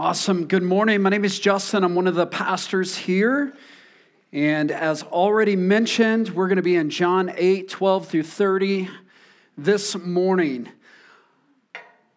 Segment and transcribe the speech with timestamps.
[0.00, 0.46] Awesome.
[0.46, 1.02] Good morning.
[1.02, 1.82] My name is Justin.
[1.82, 3.52] I'm one of the pastors here.
[4.32, 8.88] And as already mentioned, we're going to be in John 8, 12 through 30
[9.56, 10.68] this morning.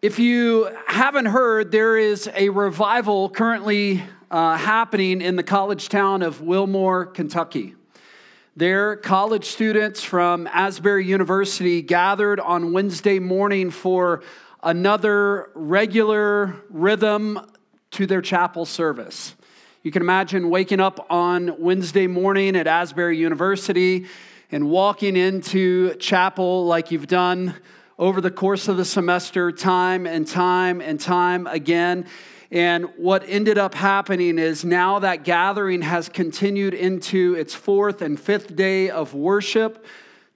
[0.00, 6.22] If you haven't heard, there is a revival currently uh, happening in the college town
[6.22, 7.74] of Wilmore, Kentucky.
[8.54, 14.22] There, college students from Asbury University gathered on Wednesday morning for
[14.62, 17.40] another regular rhythm
[17.92, 19.34] to their chapel service.
[19.82, 24.06] You can imagine waking up on Wednesday morning at Asbury University
[24.50, 27.54] and walking into chapel like you've done
[27.98, 32.06] over the course of the semester, time and time and time again.
[32.50, 38.18] And what ended up happening is now that gathering has continued into its fourth and
[38.18, 39.84] fifth day of worship,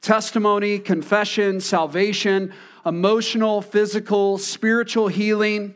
[0.03, 2.53] testimony, confession, salvation,
[2.85, 5.75] emotional, physical, spiritual healing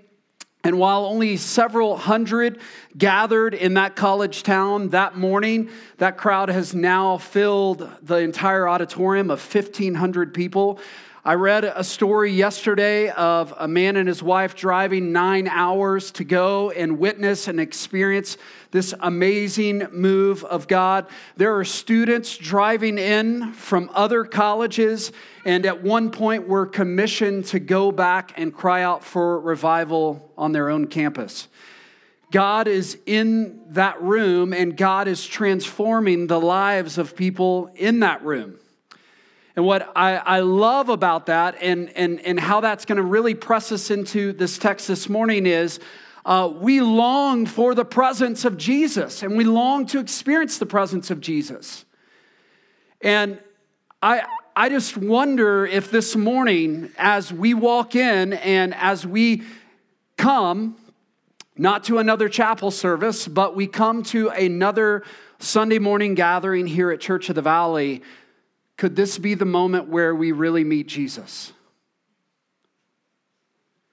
[0.63, 2.61] and while only several hundred
[2.97, 9.31] gathered in that college town that morning, that crowd has now filled the entire auditorium
[9.31, 10.79] of 1,500 people.
[11.23, 16.25] I read a story yesterday of a man and his wife driving nine hours to
[16.25, 18.39] go and witness and experience
[18.71, 21.09] this amazing move of God.
[21.37, 25.13] There are students driving in from other colleges,
[25.45, 30.53] and at one point were commissioned to go back and cry out for revival on
[30.53, 31.49] their own campus.
[32.31, 38.25] God is in that room, and God is transforming the lives of people in that
[38.25, 38.60] room.
[39.57, 43.35] And what I, I love about that and, and, and how that's going to really
[43.35, 45.81] press us into this text this morning is
[46.25, 51.11] uh, we long for the presence of Jesus and we long to experience the presence
[51.11, 51.85] of Jesus.
[53.01, 53.39] And
[54.03, 54.23] I,
[54.55, 59.43] I just wonder if this morning, as we walk in and as we
[60.17, 60.77] come,
[61.57, 65.03] not to another chapel service, but we come to another
[65.39, 68.03] Sunday morning gathering here at Church of the Valley,
[68.81, 71.53] could this be the moment where we really meet Jesus?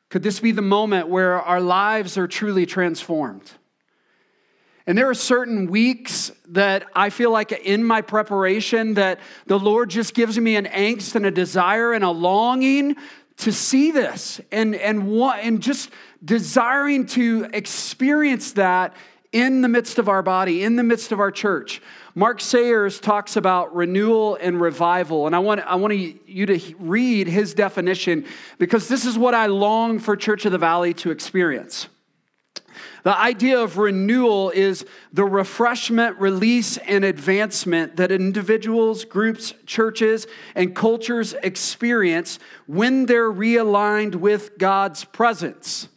[0.09, 3.51] Could this be the moment where our lives are truly transformed?
[4.85, 9.89] And there are certain weeks that I feel like in my preparation that the Lord
[9.89, 12.95] just gives me an angst and a desire and a longing
[13.39, 15.89] to see this and, and, and just
[16.23, 18.95] desiring to experience that
[19.31, 21.81] in the midst of our body, in the midst of our church.
[22.15, 27.27] Mark Sayers talks about renewal and revival, and I want, I want you to read
[27.27, 28.25] his definition
[28.57, 31.87] because this is what I long for Church of the Valley to experience.
[33.03, 40.75] The idea of renewal is the refreshment, release, and advancement that individuals, groups, churches, and
[40.75, 45.87] cultures experience when they're realigned with God's presence.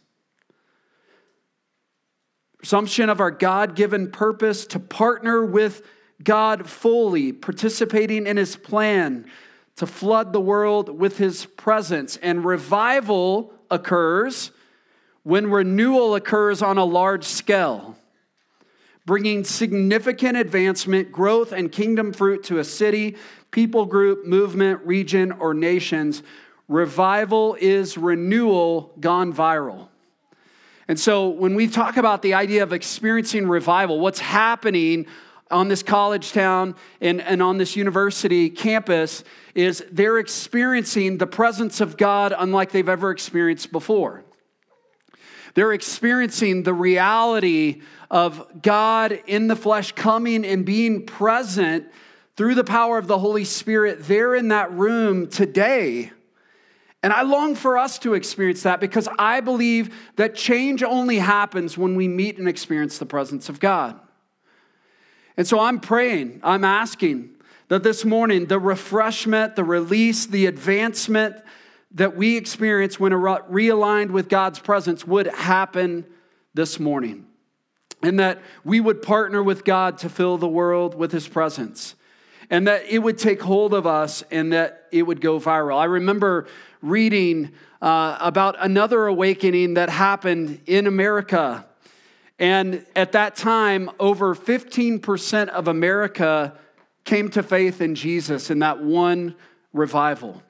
[2.63, 5.81] Assumption of our God given purpose to partner with
[6.23, 9.25] God fully, participating in his plan
[9.77, 12.17] to flood the world with his presence.
[12.17, 14.51] And revival occurs
[15.23, 17.95] when renewal occurs on a large scale,
[19.05, 23.17] bringing significant advancement, growth, and kingdom fruit to a city,
[23.49, 26.21] people group, movement, region, or nations.
[26.67, 29.90] Revival is renewal gone viral.
[30.87, 35.05] And so, when we talk about the idea of experiencing revival, what's happening
[35.51, 41.81] on this college town and, and on this university campus is they're experiencing the presence
[41.81, 44.23] of God unlike they've ever experienced before.
[45.53, 51.87] They're experiencing the reality of God in the flesh coming and being present
[52.37, 56.11] through the power of the Holy Spirit there in that room today.
[57.03, 61.77] And I long for us to experience that because I believe that change only happens
[61.77, 63.99] when we meet and experience the presence of God.
[65.35, 67.31] And so I'm praying, I'm asking
[67.69, 71.37] that this morning the refreshment, the release, the advancement
[71.93, 76.05] that we experience when realigned with God's presence would happen
[76.53, 77.25] this morning.
[78.03, 81.95] And that we would partner with God to fill the world with his presence.
[82.51, 85.79] And that it would take hold of us and that it would go viral.
[85.79, 86.47] I remember
[86.83, 91.65] reading uh, about another awakening that happened in America
[92.41, 96.57] and at that time, over 15% of America
[97.05, 99.35] came to faith in Jesus in that one
[99.73, 100.41] revival.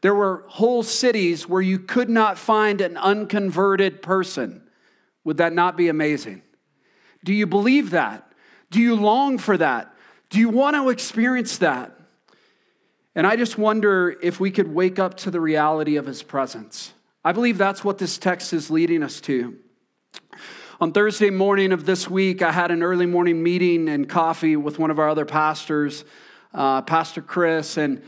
[0.00, 4.62] There were whole cities where you could not find an unconverted person.
[5.24, 6.42] Would that not be amazing?
[7.24, 8.30] Do you believe that?
[8.70, 9.92] Do you long for that?
[10.30, 11.92] Do you want to experience that?
[13.14, 16.92] And I just wonder if we could wake up to the reality of his presence.
[17.24, 19.56] I believe that's what this text is leading us to.
[20.80, 24.78] On Thursday morning of this week, I had an early morning meeting and coffee with
[24.78, 26.04] one of our other pastors,
[26.54, 28.00] uh, Pastor Chris, and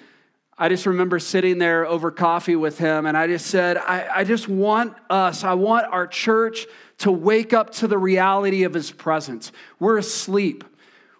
[0.56, 4.24] I just remember sitting there over coffee with him, and I just said, I, I
[4.24, 6.66] just want us, I want our church
[6.98, 9.50] to wake up to the reality of his presence.
[9.80, 10.62] We're asleep.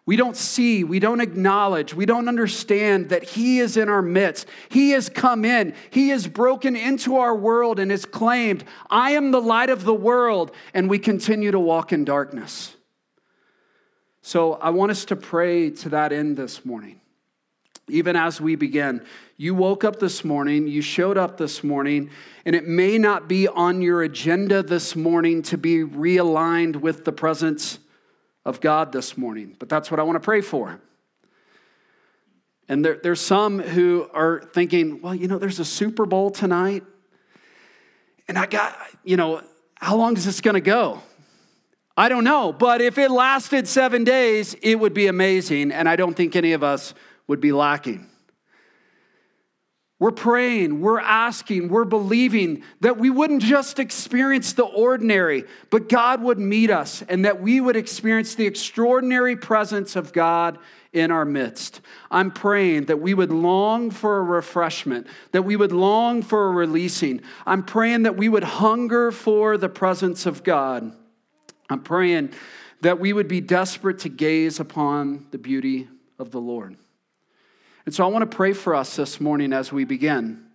[0.05, 4.49] We don't see, we don't acknowledge, we don't understand that He is in our midst.
[4.69, 9.31] He has come in, He has broken into our world and has claimed, I am
[9.31, 12.75] the light of the world, and we continue to walk in darkness.
[14.23, 17.01] So I want us to pray to that end this morning.
[17.89, 19.05] Even as we begin,
[19.37, 22.11] you woke up this morning, you showed up this morning,
[22.45, 27.13] and it may not be on your agenda this morning to be realigned with the
[27.13, 27.79] presence
[28.45, 30.81] of God this morning, but that's what I want to pray for.
[32.69, 36.85] And there, there's some who are thinking, well, you know, there's a Super Bowl tonight,
[38.29, 39.43] and I got, you know,
[39.77, 41.03] how long is this going to go?
[41.97, 45.97] I don't know, but if it lasted seven days, it would be amazing, and I
[45.97, 46.95] don't think any of us
[47.27, 48.09] would be lacking.
[50.03, 56.21] We're praying, we're asking, we're believing that we wouldn't just experience the ordinary, but God
[56.23, 60.59] would meet us and that we would experience the extraordinary presence of God
[60.93, 61.83] in our midst.
[62.11, 66.51] I'm praying that we would long for a refreshment, that we would long for a
[66.51, 67.21] releasing.
[67.47, 70.97] I'm praying that we would hunger for the presence of God.
[71.71, 72.33] I'm praying
[72.81, 75.87] that we would be desperate to gaze upon the beauty
[76.19, 76.77] of the Lord.
[77.85, 80.47] And so I want to pray for us this morning as we begin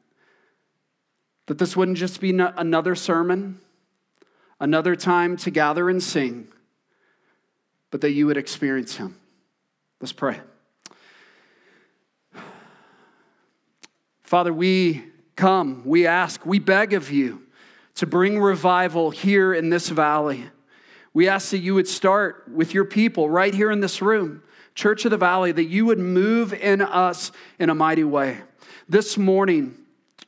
[1.48, 3.60] that this wouldn't just be another sermon,
[4.60, 6.48] another time to gather and sing,
[7.90, 9.18] but that you would experience Him.
[10.02, 10.40] Let's pray.
[14.24, 15.06] Father, we
[15.38, 17.44] come, we ask, we beg of you
[17.96, 20.46] to bring revival here in this valley.
[21.14, 24.44] We ask that you would start with your people right here in this room.
[24.78, 28.38] Church of the Valley, that you would move in us in a mighty way.
[28.88, 29.76] This morning,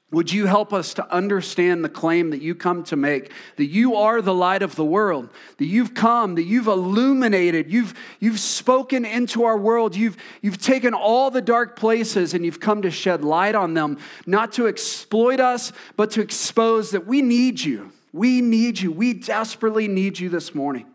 [0.10, 3.31] would you help us to understand the claim that you come to make?
[3.57, 7.94] That you are the light of the world, that you've come, that you've illuminated, you've,
[8.19, 12.81] you've spoken into our world, you've, you've taken all the dark places and you've come
[12.81, 17.62] to shed light on them, not to exploit us, but to expose that we need
[17.62, 17.92] you.
[18.12, 18.92] We need you.
[18.92, 20.88] We desperately need you this morning.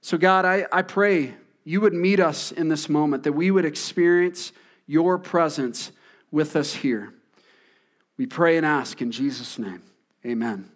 [0.00, 1.34] So, God, I, I pray
[1.68, 4.52] you would meet us in this moment, that we would experience
[4.86, 5.92] your presence
[6.30, 7.12] with us here.
[8.16, 9.82] We pray and ask in Jesus' name.
[10.24, 10.70] Amen.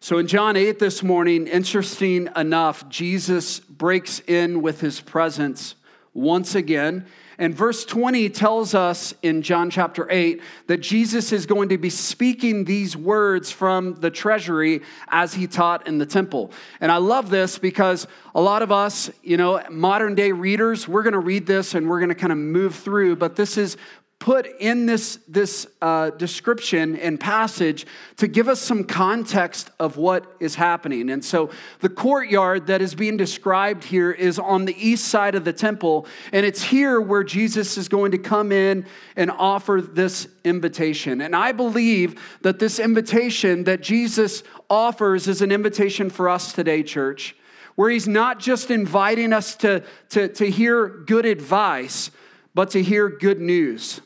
[0.00, 5.76] So in John 8 this morning, interesting enough, Jesus breaks in with his presence
[6.12, 7.06] once again.
[7.38, 11.90] And verse 20 tells us in John chapter 8 that Jesus is going to be
[11.90, 16.50] speaking these words from the treasury as he taught in the temple.
[16.80, 21.02] And I love this because a lot of us, you know, modern day readers, we're
[21.02, 23.76] going to read this and we're going to kind of move through, but this is
[24.18, 27.86] put in this, this uh, description and passage
[28.16, 31.10] to give us some context of what is happening.
[31.10, 35.44] And so the courtyard that is being described here is on the east side of
[35.44, 38.86] the temple, and it's here where Jesus is going to come in
[39.16, 41.20] and offer this invitation.
[41.20, 46.82] And I believe that this invitation that Jesus offers is an invitation for us today,
[46.82, 47.36] church,
[47.74, 52.10] where he's not just inviting us to, to, to hear good advice,
[52.54, 54.00] but to hear good news.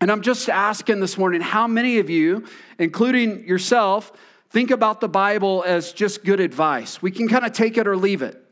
[0.00, 2.44] And I'm just asking this morning how many of you,
[2.78, 4.12] including yourself,
[4.50, 7.00] think about the Bible as just good advice?
[7.00, 8.42] We can kind of take it or leave it.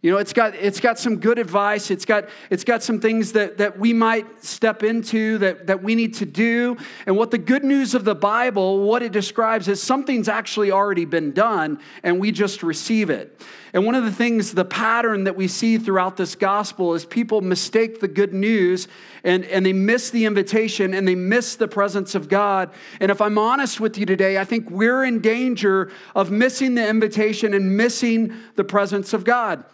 [0.00, 1.90] You know, it's got, it's got some good advice.
[1.90, 5.96] It's got, it's got some things that, that we might step into that, that we
[5.96, 6.76] need to do.
[7.06, 11.04] And what the good news of the Bible, what it describes is something's actually already
[11.04, 13.42] been done and we just receive it.
[13.72, 17.40] And one of the things, the pattern that we see throughout this gospel is people
[17.40, 18.86] mistake the good news
[19.28, 22.70] and, and they miss the invitation and they miss the presence of God.
[22.98, 26.88] And if I'm honest with you today, I think we're in danger of missing the
[26.88, 29.64] invitation and missing the presence of God.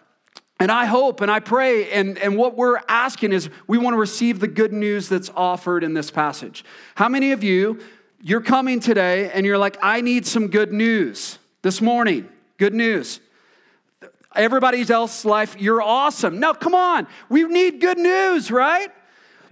[0.59, 3.99] And I hope and I pray, and, and what we're asking is we want to
[3.99, 6.65] receive the good news that's offered in this passage.
[6.97, 7.81] How many of you,
[8.21, 12.29] you're coming today and you're like, I need some good news this morning?
[12.59, 13.21] Good news.
[14.35, 16.41] Everybody's else life, you're awesome.
[16.41, 17.07] No, come on.
[17.29, 18.91] We need good news, right?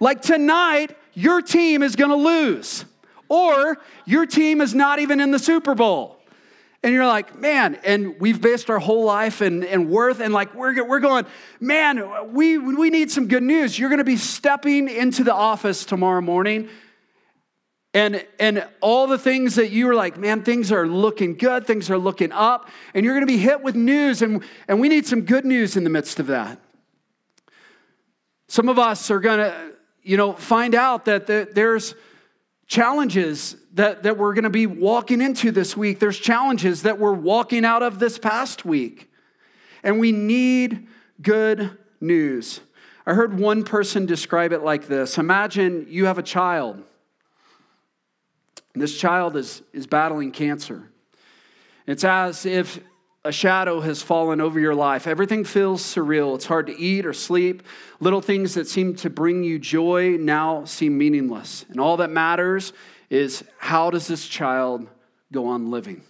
[0.03, 2.85] Like tonight, your team is going to lose,
[3.29, 6.19] or your team is not even in the Super Bowl.
[6.83, 10.57] And you're like, man, and we've based our whole life and, and worth, and like
[10.57, 11.25] we're, we're going,
[11.61, 13.79] man, we, we need some good news.
[13.79, 16.69] You're going to be stepping into the office tomorrow morning,
[17.95, 21.91] and and all the things that you were like man things are looking good things
[21.91, 25.21] are looking up and you're to be hit with news and and we need some
[25.21, 26.59] good news in the midst of that
[28.49, 29.72] some of us are to
[30.03, 31.95] you know find out that there's
[32.73, 35.99] challenges that, that we're going to be walking into this week.
[35.99, 39.11] There's challenges that we're walking out of this past week.
[39.83, 40.89] And we need
[41.21, 42.61] good news.
[43.05, 45.19] I heard one person describe it like this.
[45.19, 46.83] Imagine you have a child.
[48.75, 50.89] This child is, is battling cancer.
[51.87, 52.81] It's as if
[53.25, 55.07] a shadow has fallen over your life.
[55.07, 56.35] Everything feels surreal.
[56.35, 57.63] It's hard to eat or sleep.
[58.01, 61.65] Little things that seem to bring you joy now seem meaningless.
[61.69, 62.73] And all that matters
[63.11, 64.89] is how does this child
[65.31, 66.03] go on living?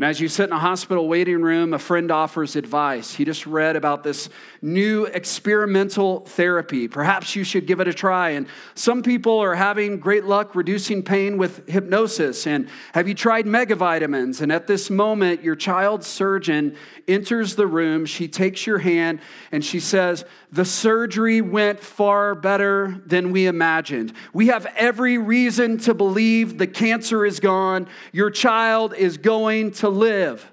[0.00, 3.14] And as you sit in a hospital waiting room, a friend offers advice.
[3.14, 4.30] He just read about this
[4.62, 6.88] new experimental therapy.
[6.88, 8.30] Perhaps you should give it a try.
[8.30, 12.46] And some people are having great luck reducing pain with hypnosis.
[12.46, 14.40] And have you tried megavitamins?
[14.40, 16.76] And at this moment, your child's surgeon
[17.06, 18.06] enters the room.
[18.06, 19.20] She takes your hand
[19.52, 24.14] and she says, The surgery went far better than we imagined.
[24.32, 27.86] We have every reason to believe the cancer is gone.
[28.12, 30.50] Your child is going to live.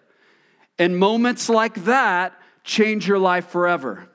[0.80, 4.10] And moments like that change your life forever.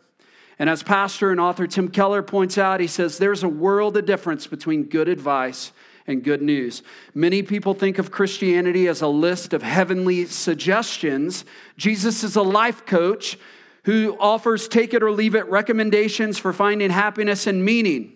[0.58, 4.06] And as pastor and author Tim Keller points out, he says there's a world of
[4.06, 5.72] difference between good advice
[6.06, 6.82] and good news.
[7.14, 11.44] Many people think of Christianity as a list of heavenly suggestions.
[11.76, 13.38] Jesus is a life coach
[13.84, 18.12] who offers take it or leave it recommendations for finding happiness and meaning.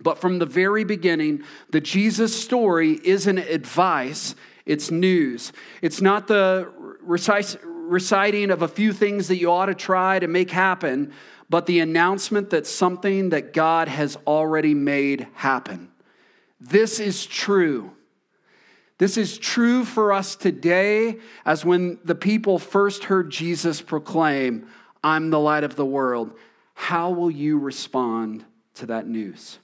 [0.00, 4.34] But from the very beginning, the Jesus story isn't advice,
[4.66, 5.52] it's news.
[5.80, 6.68] It's not the
[7.02, 11.12] reciting of a few things that you ought to try to make happen,
[11.50, 15.90] but the announcement that something that God has already made happen.
[16.60, 17.92] This is true.
[18.98, 24.68] This is true for us today as when the people first heard Jesus proclaim,
[25.02, 26.38] I'm the light of the world.
[26.74, 29.58] How will you respond to that news?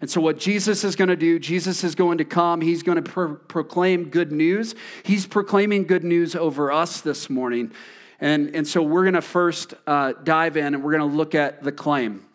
[0.00, 2.60] And so, what Jesus is going to do, Jesus is going to come.
[2.60, 4.74] He's going to pro- proclaim good news.
[5.02, 7.72] He's proclaiming good news over us this morning.
[8.20, 11.34] And, and so, we're going to first uh, dive in and we're going to look
[11.34, 12.26] at the claim.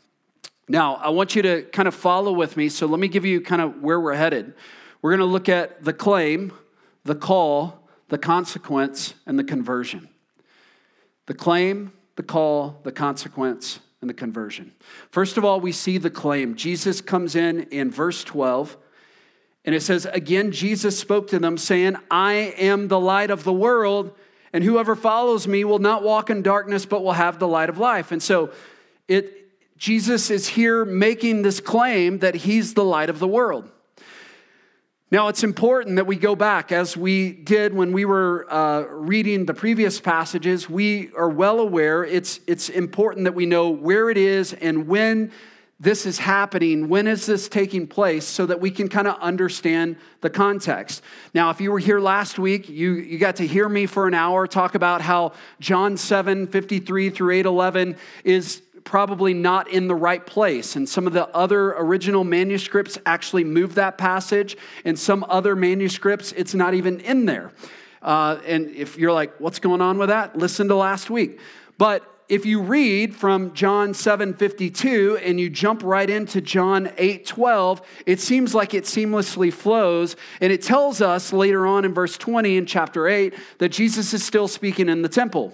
[0.68, 2.70] Now, I want you to kind of follow with me.
[2.70, 4.54] So let me give you kind of where we're headed.
[5.02, 6.54] We're going to look at the claim,
[7.04, 10.10] the call, the consequence, and the conversion.
[11.28, 14.72] The claim, the call, the consequence, and the conversion.
[15.10, 16.54] First of all, we see the claim.
[16.56, 18.78] Jesus comes in in verse 12,
[19.66, 23.52] and it says, Again, Jesus spoke to them, saying, I am the light of the
[23.52, 24.16] world,
[24.54, 27.80] and whoever follows me will not walk in darkness, but will have the light of
[27.80, 28.12] life.
[28.12, 28.52] And so
[29.08, 29.42] it
[29.78, 33.70] Jesus is here making this claim that he's the light of the world.
[35.16, 39.46] Now, it's important that we go back, as we did when we were uh, reading
[39.46, 40.70] the previous passages.
[40.70, 45.32] We are well aware it's, it's important that we know where it is and when
[45.80, 49.96] this is happening, when is this taking place, so that we can kind of understand
[50.20, 51.02] the context.
[51.34, 54.14] Now, if you were here last week, you, you got to hear me for an
[54.14, 55.32] hour talk about how
[55.62, 57.96] John 7 53 through 8 11
[58.26, 60.78] is probably not in the right place.
[60.78, 64.56] And some of the other original manuscripts actually move that passage.
[64.86, 67.52] In some other manuscripts, it's not even in there.
[68.02, 70.38] Uh, and if you're like, what's going on with that?
[70.38, 71.40] Listen to last week.
[71.78, 77.26] But if you read from John 7 52 and you jump right into John 8
[77.26, 80.16] 12, it seems like it seamlessly flows.
[80.42, 84.24] And it tells us later on in verse 20 in chapter 8 that Jesus is
[84.24, 85.54] still speaking in the temple.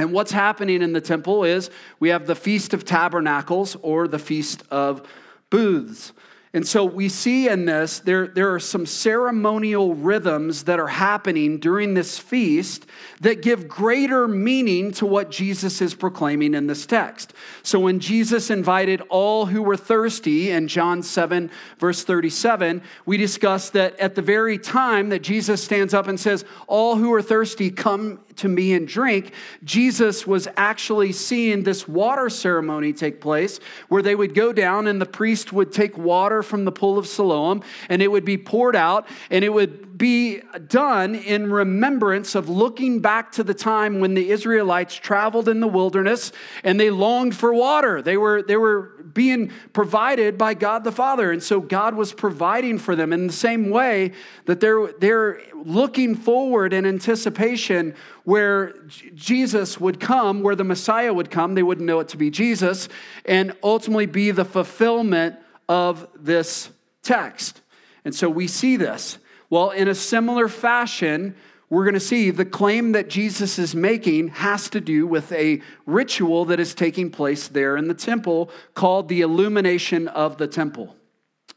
[0.00, 4.18] And what's happening in the temple is we have the Feast of Tabernacles or the
[4.18, 5.06] Feast of
[5.50, 6.14] Booths.
[6.52, 11.58] And so we see in this, there, there are some ceremonial rhythms that are happening
[11.58, 12.86] during this feast
[13.20, 17.34] that give greater meaning to what Jesus is proclaiming in this text.
[17.62, 23.70] So when Jesus invited all who were thirsty in John 7, verse 37, we discuss
[23.70, 27.70] that at the very time that Jesus stands up and says, All who are thirsty,
[27.70, 29.32] come to me and drink,
[29.64, 35.00] Jesus was actually seeing this water ceremony take place where they would go down and
[35.00, 38.76] the priest would take water from the pool of Siloam and it would be poured
[38.76, 44.14] out and it would be done in remembrance of looking back to the time when
[44.14, 46.32] the Israelites traveled in the wilderness
[46.64, 48.00] and they longed for water.
[48.00, 51.32] They were, they were being provided by God the Father.
[51.32, 54.12] And so God was providing for them in the same way
[54.46, 58.74] that they're, they're looking forward in anticipation where
[59.14, 61.54] Jesus would come, where the Messiah would come.
[61.54, 62.88] They wouldn't know it to be Jesus,
[63.24, 65.36] and ultimately be the fulfillment
[65.68, 66.70] of this
[67.02, 67.60] text.
[68.04, 69.18] And so we see this.
[69.48, 71.34] Well, in a similar fashion,
[71.68, 75.62] we're going to see the claim that Jesus is making has to do with a
[75.86, 80.96] ritual that is taking place there in the temple called the illumination of the temple.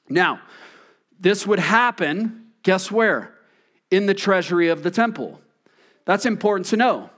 [0.09, 0.39] Now,
[1.19, 3.33] this would happen, guess where?
[3.89, 5.39] In the treasury of the temple.
[6.05, 7.09] That's important to know.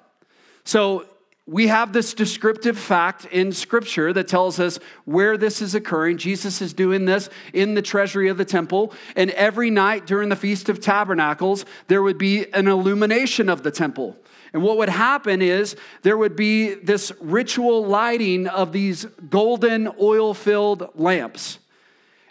[0.64, 1.06] So,
[1.48, 6.18] we have this descriptive fact in Scripture that tells us where this is occurring.
[6.18, 8.94] Jesus is doing this in the treasury of the temple.
[9.16, 13.70] And every night during the Feast of Tabernacles, there would be an illumination of the
[13.70, 14.18] temple.
[14.54, 20.34] And what would happen is there would be this ritual lighting of these golden oil
[20.34, 21.60] filled lamps.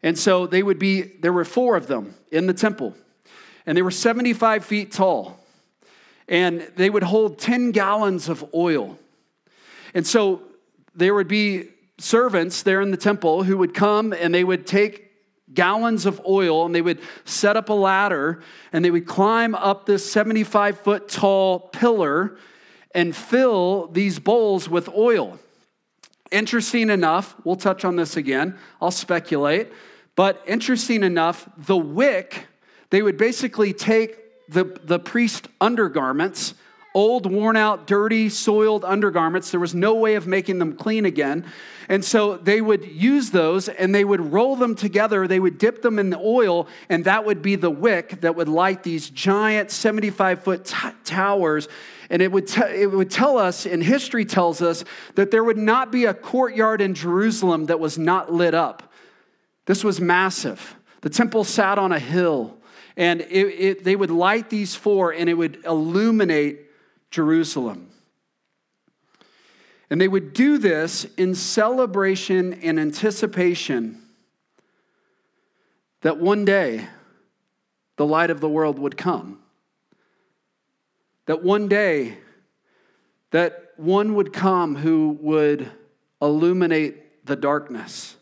[0.02, 2.94] And so they would be, there were four of them in the temple.
[3.64, 5.43] And they were 75 feet tall.
[6.28, 8.98] And they would hold 10 gallons of oil.
[9.94, 10.42] And so
[10.94, 15.04] there would be servants there in the temple who would come and they would take
[15.52, 19.86] gallons of oil and they would set up a ladder and they would climb up
[19.86, 22.36] this 75 foot tall pillar
[22.94, 25.38] and fill these bowls with oil.
[26.30, 29.72] Interesting enough, we'll touch on this again, I'll speculate,
[30.16, 32.46] but interesting enough, the wick,
[32.90, 36.54] they would basically take the, the priest undergarments
[36.94, 39.50] old, worn out, dirty, soiled undergarments.
[39.50, 41.44] There was no way of making them clean again.
[41.88, 45.26] And so they would use those and they would roll them together.
[45.26, 48.48] They would dip them in the oil, and that would be the wick that would
[48.48, 51.68] light these giant 75 foot t- towers.
[52.10, 54.84] And it would, t- it would tell us, and history tells us,
[55.16, 58.92] that there would not be a courtyard in Jerusalem that was not lit up.
[59.66, 60.76] This was massive.
[61.00, 62.56] The temple sat on a hill,
[62.96, 66.60] and it, it, they would light these four, and it would illuminate
[67.10, 67.90] Jerusalem.
[69.90, 74.00] And they would do this in celebration and anticipation
[76.00, 76.86] that one day
[77.96, 79.38] the light of the world would come.
[81.26, 82.18] That one day
[83.30, 85.70] that one would come who would
[86.20, 88.16] illuminate the darkness.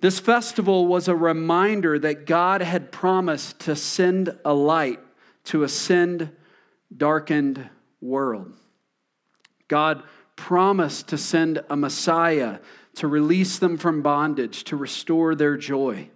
[0.00, 5.00] This festival was a reminder that God had promised to send a light
[5.44, 6.30] to ascend
[6.96, 7.68] darkened
[8.00, 8.52] world.
[9.66, 10.02] God
[10.36, 12.58] promised to send a Messiah
[12.94, 16.08] to release them from bondage, to restore their joy.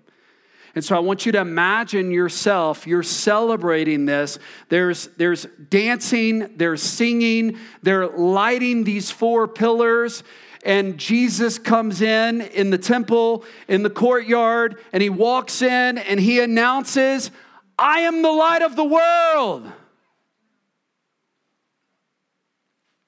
[0.75, 4.39] And so I want you to imagine yourself, you're celebrating this.
[4.71, 10.25] There's, there's dancing, there's singing, they're lighting these four pillars.
[10.63, 16.21] And Jesus comes in in the temple, in the courtyard, and he walks in and
[16.21, 17.31] he announces,
[17.79, 19.73] I am the light of the world.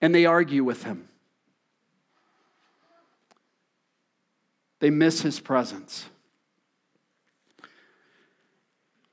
[0.04, 1.08] and they argue with him.
[4.80, 6.04] They miss his presence.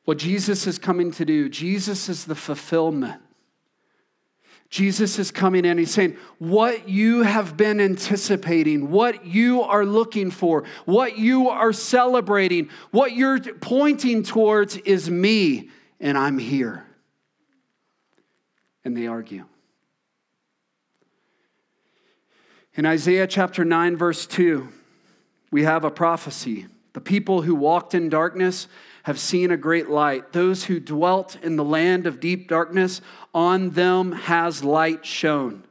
[0.04, 3.21] What Jesus is coming to do, Jesus is the fulfillment.
[4.71, 5.77] Jesus is coming in.
[5.77, 11.73] He's saying, What you have been anticipating, what you are looking for, what you are
[11.73, 16.86] celebrating, what you're pointing towards is me, and I'm here.
[18.86, 19.45] And they argue.
[22.73, 24.69] In Isaiah chapter 9, verse 2,
[25.51, 26.67] we have a prophecy.
[26.93, 28.69] The people who walked in darkness
[29.03, 30.31] have seen a great light.
[30.31, 33.01] Those who dwelt in the land of deep darkness,
[33.33, 35.63] on them has light shone.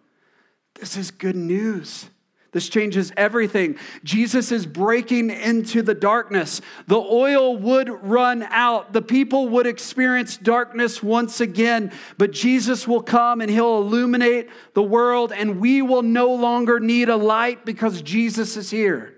[0.75, 2.09] This is good news.
[2.53, 3.79] This changes everything.
[4.03, 6.61] Jesus is breaking into the darkness.
[6.89, 8.93] The oil would run out.
[8.93, 14.83] The people would experience darkness once again, but Jesus will come and he'll illuminate the
[14.83, 19.15] world, and we will no longer need a light because Jesus is here.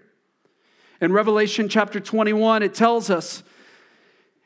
[1.01, 3.43] In Revelation chapter 21, it tells us,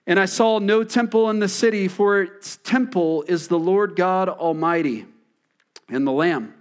[0.07, 4.29] And I saw no temple in the city, for its temple is the Lord God
[4.29, 5.07] Almighty
[5.89, 6.55] and the Lamb.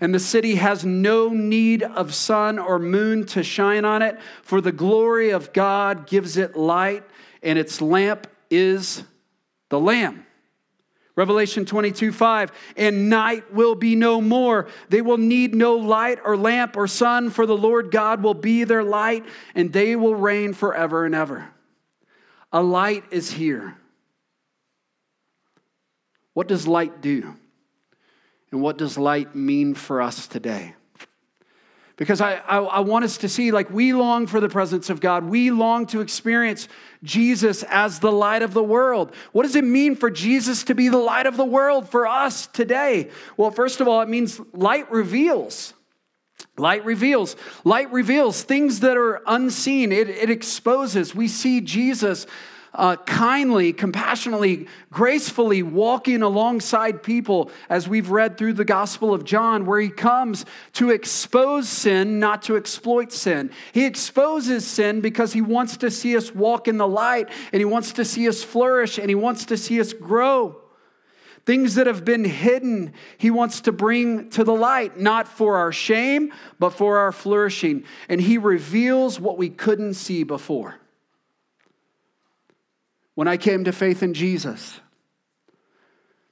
[0.00, 4.60] And the city has no need of sun or moon to shine on it, for
[4.60, 7.04] the glory of God gives it light,
[7.42, 9.04] and its lamp is
[9.68, 10.24] the Lamb.
[11.16, 14.68] Revelation 22, 5, and night will be no more.
[14.88, 18.62] They will need no light or lamp or sun, for the Lord God will be
[18.62, 19.24] their light,
[19.56, 21.50] and they will reign forever and ever.
[22.52, 23.76] A light is here.
[26.34, 27.34] What does light do?
[28.50, 30.74] And what does light mean for us today?
[31.96, 35.00] Because I, I, I, want us to see, like, we long for the presence of
[35.00, 35.24] God.
[35.24, 36.68] We long to experience
[37.02, 39.12] Jesus as the light of the world.
[39.32, 42.46] What does it mean for Jesus to be the light of the world for us
[42.46, 43.10] today?
[43.36, 45.74] Well, first of all, it means light reveals.
[46.58, 47.36] Light reveals.
[47.64, 49.92] Light reveals things that are unseen.
[49.92, 51.14] It, it exposes.
[51.14, 52.26] We see Jesus
[52.74, 59.66] uh, kindly, compassionately, gracefully walking alongside people as we've read through the Gospel of John,
[59.66, 60.44] where he comes
[60.74, 63.50] to expose sin, not to exploit sin.
[63.72, 67.64] He exposes sin because he wants to see us walk in the light and he
[67.64, 70.60] wants to see us flourish and he wants to see us grow.
[71.48, 75.72] Things that have been hidden, he wants to bring to the light, not for our
[75.72, 77.84] shame, but for our flourishing.
[78.06, 80.74] And he reveals what we couldn't see before.
[83.14, 84.78] When I came to faith in Jesus,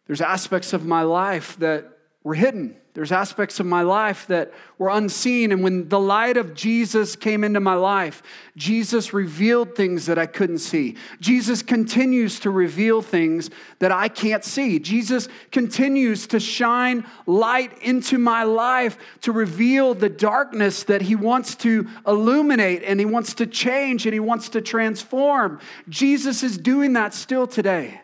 [0.06, 2.76] there's aspects of my life that were hidden.
[2.96, 5.52] There's aspects of my life that were unseen.
[5.52, 8.22] And when the light of Jesus came into my life,
[8.56, 10.96] Jesus revealed things that I couldn't see.
[11.20, 14.78] Jesus continues to reveal things that I can't see.
[14.78, 21.54] Jesus continues to shine light into my life to reveal the darkness that he wants
[21.56, 25.60] to illuminate and he wants to change and he wants to transform.
[25.86, 28.00] Jesus is doing that still today.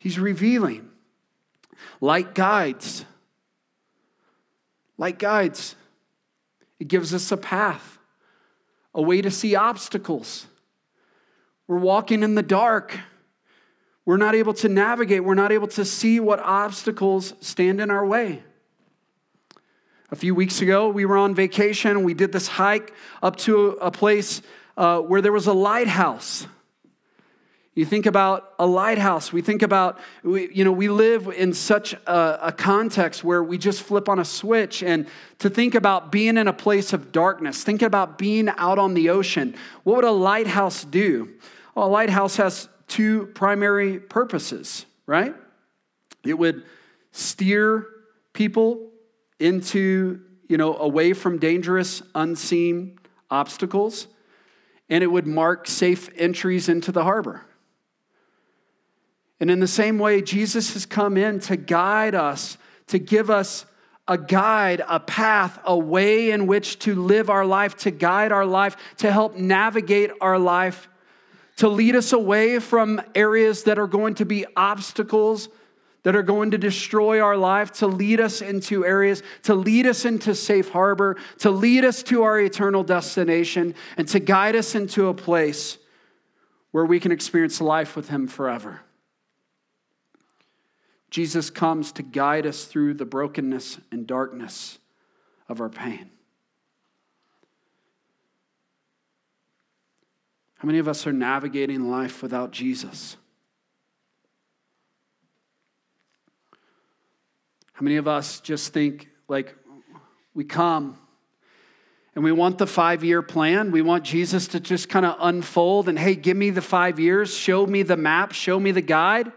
[0.00, 0.90] He's revealing.
[2.00, 3.04] Light guides
[5.00, 5.74] like guides.
[6.78, 7.98] It gives us a path,
[8.94, 10.46] a way to see obstacles.
[11.66, 12.98] We're walking in the dark.
[14.04, 15.24] We're not able to navigate.
[15.24, 18.42] We're not able to see what obstacles stand in our way.
[20.10, 23.90] A few weeks ago, we were on vacation we did this hike up to a
[23.90, 24.42] place
[24.76, 26.46] uh, where there was a lighthouse.
[27.74, 29.32] You think about a lighthouse.
[29.32, 33.58] We think about, we, you know, we live in such a, a, context where we
[33.58, 34.82] just flip on a switch.
[34.82, 35.06] And
[35.38, 39.10] to think about being in a place of darkness, thinking about being out on the
[39.10, 39.54] ocean,
[39.84, 41.30] what would a lighthouse do?
[41.76, 45.34] Well, a lighthouse has two primary purposes, right?
[46.24, 46.64] It would
[47.12, 47.86] steer
[48.32, 48.90] people
[49.38, 52.98] into, you know, away from dangerous, unseen
[53.30, 54.08] obstacles,
[54.88, 57.44] and it would mark safe entries into the harbor.
[59.40, 63.64] And in the same way, Jesus has come in to guide us, to give us
[64.06, 68.44] a guide, a path, a way in which to live our life, to guide our
[68.44, 70.88] life, to help navigate our life,
[71.56, 75.48] to lead us away from areas that are going to be obstacles,
[76.02, 80.04] that are going to destroy our life, to lead us into areas, to lead us
[80.04, 85.08] into safe harbor, to lead us to our eternal destination, and to guide us into
[85.08, 85.78] a place
[86.72, 88.80] where we can experience life with Him forever.
[91.10, 94.78] Jesus comes to guide us through the brokenness and darkness
[95.48, 96.08] of our pain.
[100.58, 103.16] How many of us are navigating life without Jesus?
[107.72, 109.56] How many of us just think like
[110.34, 110.98] we come
[112.14, 113.72] and we want the five year plan?
[113.72, 117.34] We want Jesus to just kind of unfold and, hey, give me the five years,
[117.34, 119.32] show me the map, show me the guide.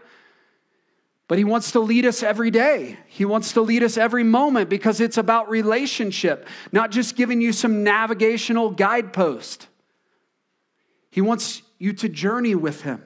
[1.26, 2.98] But he wants to lead us every day.
[3.06, 7.52] He wants to lead us every moment because it's about relationship, not just giving you
[7.52, 9.68] some navigational guidepost.
[11.10, 13.02] He wants you to journey with him.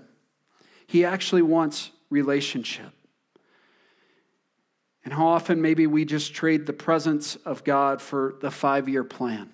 [0.87, 2.93] He actually wants relationship.
[5.05, 9.05] And how often maybe we just trade the presence of God for the five year
[9.05, 9.51] plan?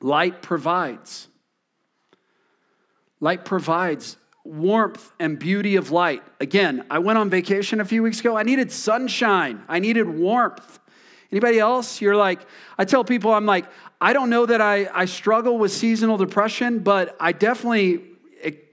[0.00, 1.28] Light provides.
[3.20, 4.16] Light provides
[4.48, 6.22] warmth and beauty of light.
[6.40, 8.36] Again, I went on vacation a few weeks ago.
[8.36, 9.62] I needed sunshine.
[9.68, 10.78] I needed warmth.
[11.30, 12.00] Anybody else?
[12.00, 12.40] You're like,
[12.78, 13.66] I tell people, I'm like,
[14.00, 18.02] I don't know that I, I struggle with seasonal depression, but I definitely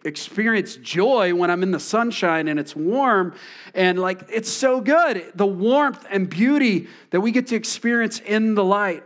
[0.05, 3.33] experience joy when I'm in the sunshine and it's warm.
[3.73, 5.31] And like, it's so good.
[5.35, 9.03] The warmth and beauty that we get to experience in the light.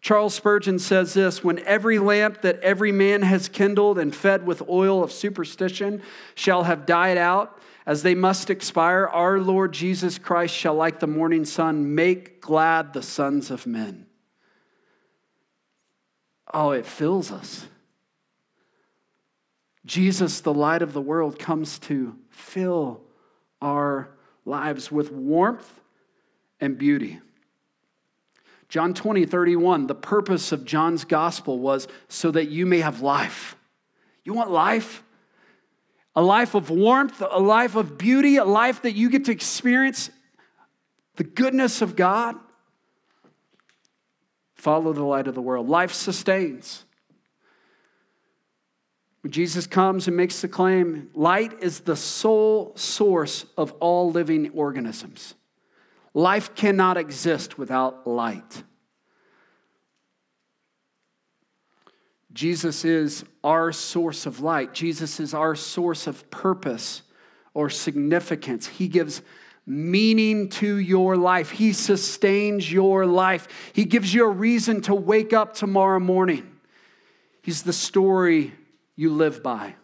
[0.00, 4.68] Charles Spurgeon says this When every lamp that every man has kindled and fed with
[4.68, 6.02] oil of superstition
[6.34, 11.06] shall have died out, as they must expire, our Lord Jesus Christ shall, like the
[11.06, 14.06] morning sun, make glad the sons of men.
[16.52, 17.66] Oh, it fills us.
[19.86, 23.00] Jesus, the light of the world, comes to fill
[23.62, 24.10] our
[24.44, 25.80] lives with warmth
[26.60, 27.20] and beauty.
[28.70, 33.56] John 20, 31, the purpose of John's gospel was so that you may have life.
[34.24, 35.02] You want life?
[36.14, 40.10] A life of warmth, a life of beauty, a life that you get to experience
[41.16, 42.36] the goodness of God.
[44.54, 45.68] Follow the light of the world.
[45.68, 46.84] Life sustains.
[49.22, 54.50] When Jesus comes and makes the claim, light is the sole source of all living
[54.50, 55.34] organisms.
[56.14, 58.64] Life cannot exist without light.
[62.32, 64.72] Jesus is our source of light.
[64.72, 67.02] Jesus is our source of purpose
[67.54, 68.66] or significance.
[68.66, 69.22] He gives
[69.66, 73.46] meaning to your life, He sustains your life.
[73.72, 76.58] He gives you a reason to wake up tomorrow morning.
[77.42, 78.52] He's the story
[78.96, 79.74] you live by.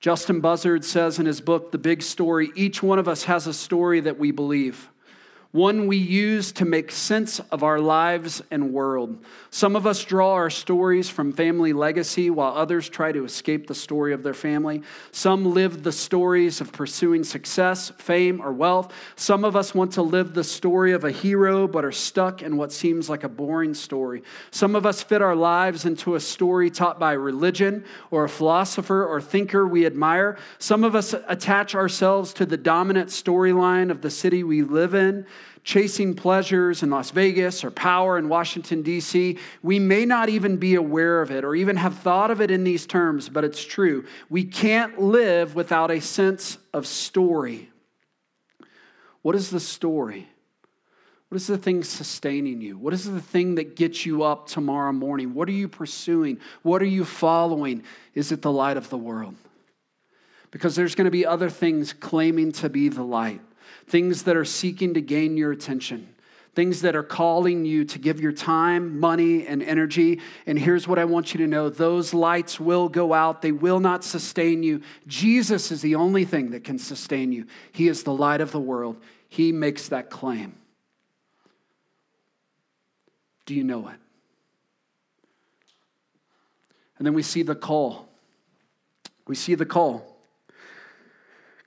[0.00, 3.54] Justin Buzzard says in his book, The Big Story, each one of us has a
[3.54, 4.90] story that we believe
[5.54, 9.16] one we use to make sense of our lives and world.
[9.50, 13.74] Some of us draw our stories from family legacy, while others try to escape the
[13.74, 14.82] story of their family.
[15.12, 18.92] Some live the stories of pursuing success, fame, or wealth.
[19.14, 22.56] Some of us want to live the story of a hero, but are stuck in
[22.56, 24.24] what seems like a boring story.
[24.50, 29.06] Some of us fit our lives into a story taught by religion or a philosopher
[29.06, 30.36] or thinker we admire.
[30.58, 35.24] Some of us attach ourselves to the dominant storyline of the city we live in
[35.64, 39.38] chasing pleasures in Las Vegas or power in Washington, D.C.
[39.62, 42.64] We may not even be aware of it or even have thought of it in
[42.64, 44.04] these terms, but it's true.
[44.28, 47.70] We can't live without a sense of story.
[49.22, 50.28] What is the story?
[51.30, 52.78] What is the thing sustaining you?
[52.78, 55.34] What is the thing that gets you up tomorrow morning?
[55.34, 56.38] What are you pursuing?
[56.62, 57.82] What are you following?
[58.14, 59.34] Is it the light of the world?
[60.50, 63.40] Because there's going to be other things claiming to be the light
[63.86, 66.14] things that are seeking to gain your attention,
[66.54, 70.20] things that are calling you to give your time, money, and energy.
[70.46, 73.80] And here's what I want you to know those lights will go out, they will
[73.80, 74.80] not sustain you.
[75.06, 78.60] Jesus is the only thing that can sustain you, He is the light of the
[78.60, 78.96] world.
[79.28, 80.54] He makes that claim.
[83.46, 83.96] Do you know it?
[86.98, 88.08] And then we see the call.
[89.26, 90.13] We see the call.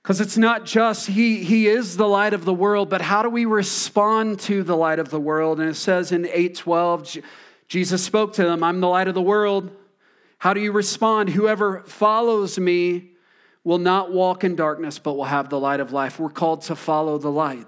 [0.07, 3.29] Because it's not just he, he is the light of the world, but how do
[3.29, 5.59] we respond to the light of the world?
[5.59, 7.17] And it says in 812,
[7.67, 9.69] Jesus spoke to them, I'm the light of the world.
[10.37, 11.31] How do you respond?
[11.31, 13.09] Whoever follows me
[13.65, 16.21] will not walk in darkness, but will have the light of life.
[16.21, 17.65] We're called to follow the light.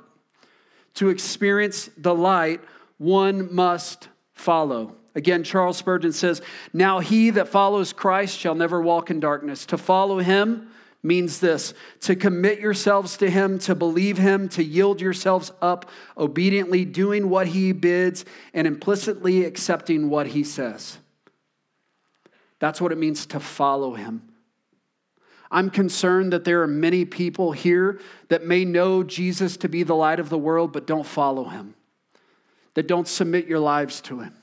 [0.93, 2.61] To experience the light,
[2.99, 4.95] one must follow.
[5.13, 9.65] Again, Charles Spurgeon says, Now he that follows Christ shall never walk in darkness.
[9.65, 10.69] To follow him,
[11.01, 16.85] means this to commit yourselves to Him, to believe Him, to yield yourselves up obediently,
[16.85, 20.97] doing what He bids, and implicitly accepting what He says.
[22.59, 24.23] That's what it means to follow Him.
[25.51, 29.95] I'm concerned that there are many people here that may know Jesus to be the
[29.95, 31.75] light of the world, but don't follow Him,
[32.73, 34.33] that don't submit your lives to Him,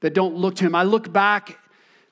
[0.00, 0.74] that don't look to Him.
[0.74, 1.58] I look back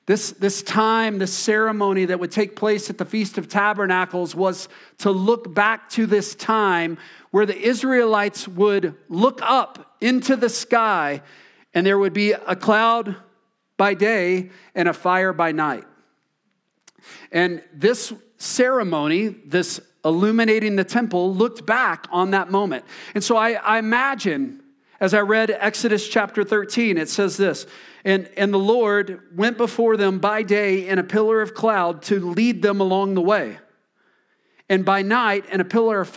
[0.07, 4.69] this, this time, this ceremony that would take place at the Feast of Tabernacles was
[4.99, 6.97] to look back to this time
[7.31, 11.21] where the Israelites would look up into the sky
[11.73, 13.17] and there would be a cloud
[13.75, 15.83] by day and a fire by night.
[17.29, 22.85] And this ceremony, this illuminating the temple, looked back on that moment.
[23.13, 24.63] And so I, I imagine
[24.99, 27.67] as I read Exodus chapter 13, it says this
[28.07, 32.21] and, and the Lord went before them by day in a pillar of cloud to
[32.21, 33.57] lead them along the way,
[34.69, 36.07] and by night in a pillar of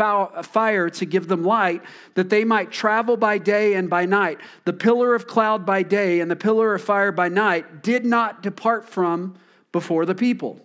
[0.46, 1.83] fire to give them light,
[2.14, 4.38] that they might travel by day and by night.
[4.66, 8.40] The pillar of cloud by day and the pillar of fire by night did not
[8.40, 9.35] depart from
[9.72, 10.61] before the people.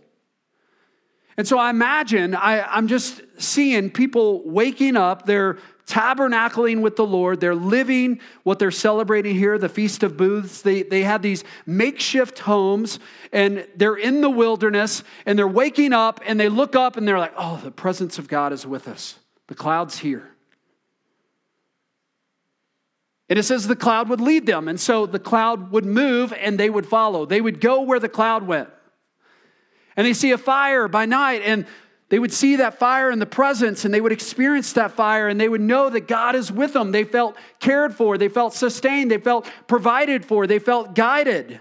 [1.37, 7.05] And so I imagine, I, am just seeing people waking up, they're tabernacling with the
[7.05, 7.39] Lord.
[7.39, 10.61] They're living what they're celebrating here, the Feast of Booths.
[10.61, 12.99] They, they have these makeshift homes
[13.31, 17.19] and they're in the wilderness and they're waking up and they look up and they're
[17.19, 19.19] like, oh, the presence of God is with us.
[19.47, 20.31] The cloud's here.
[23.29, 24.67] And it says the cloud would lead them.
[24.67, 27.25] And so the cloud would move and they would follow.
[27.25, 28.69] They would go where the cloud went.
[29.97, 31.65] And they see a fire by night and
[32.09, 35.41] they would see that fire in the presence and they would experience that fire and
[35.41, 36.91] they would know that God is with them.
[36.91, 41.59] They felt cared for, they felt sustained, they felt provided for, they felt guided.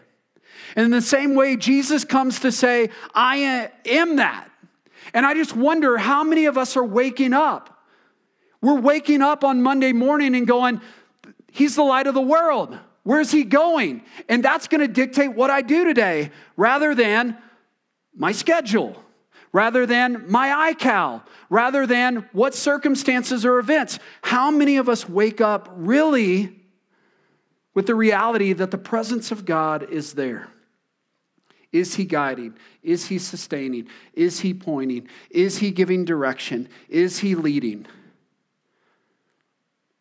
[0.77, 4.51] And in the same way, Jesus comes to say, I am that.
[5.15, 7.71] And I just wonder how many of us are waking up.
[8.61, 10.81] We're waking up on Monday morning and going,
[11.53, 12.77] He's the light of the world.
[13.05, 14.03] Where's He going?
[14.29, 17.39] And that's going to dictate what I do today rather than
[18.17, 19.04] my schedule
[19.55, 24.01] rather than my iCal, rather than what circumstances or events.
[24.23, 26.61] How many of us wake up really
[27.73, 30.49] with the reality that the presence of God is there?
[31.71, 32.57] Is he guiding?
[32.83, 33.87] Is he sustaining?
[34.13, 35.09] Is he pointing?
[35.31, 36.69] Is he giving direction?
[36.89, 37.87] Is he leading?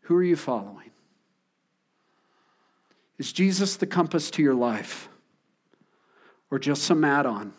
[0.02, 0.90] Who are you following?
[3.20, 5.10] Is Jesus the compass to your life
[6.50, 7.54] or just some add on?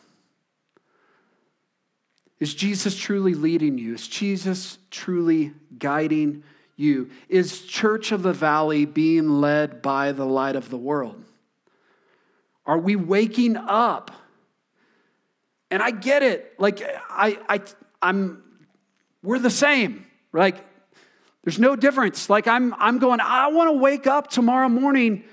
[2.45, 3.95] Is Jesus truly leading you?
[3.95, 6.43] Is Jesus truly guiding
[6.77, 7.09] you?
[7.31, 11.25] Is Church of the Valley being led by the light of the world?
[12.67, 14.11] Are we waking up?
[15.71, 16.53] And I get it.
[16.59, 17.63] Like I I
[18.03, 18.43] I'm
[19.23, 20.05] we're the same.
[20.35, 20.59] Like
[21.45, 22.29] there's no difference.
[22.29, 25.25] Like I'm I'm going I want to wake up tomorrow morning